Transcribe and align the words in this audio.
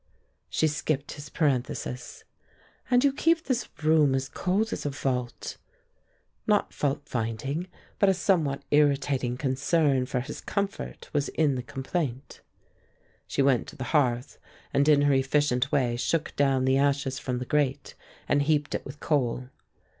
She 0.49 0.65
skipped 0.65 1.11
his 1.11 1.29
parenthesis. 1.29 2.23
"And 2.89 3.03
you 3.03 3.13
keep 3.13 3.43
this 3.43 3.69
room 3.83 4.15
as 4.15 4.29
cold 4.29 4.73
as 4.73 4.83
a 4.83 4.89
vault." 4.89 5.57
Not 6.47 6.71
faultfinding, 6.71 7.67
but 7.99 8.09
a 8.09 8.15
somewhat 8.15 8.63
irritating 8.71 9.37
concern 9.37 10.07
for 10.07 10.21
his 10.21 10.41
comfort 10.41 11.07
was 11.13 11.29
in 11.29 11.53
the 11.53 11.61
complaint. 11.61 12.41
She 13.27 13.43
went 13.43 13.67
to 13.67 13.75
the 13.75 13.83
hearth 13.93 14.39
and 14.73 14.89
in 14.89 15.03
her 15.03 15.13
efficient 15.13 15.71
way 15.71 15.97
shook 15.97 16.35
down 16.35 16.65
the 16.65 16.79
ashes 16.79 17.19
from 17.19 17.37
the 17.37 17.45
grate 17.45 17.93
and 18.27 18.41
heaped 18.41 18.73
it 18.73 18.83
with 18.83 18.99
coal. 19.01 19.49